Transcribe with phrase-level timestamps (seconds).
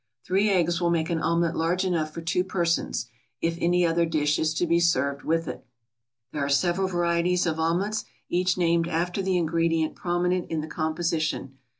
[0.25, 3.05] Three eggs will make an omelette large enough for two persons,
[3.39, 5.63] if any other dish is to be served with it.
[6.31, 11.59] There are several varieties of omelettes, each named after the ingredient prominent in the composition.